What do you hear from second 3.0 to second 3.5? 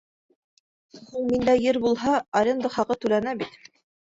түләнә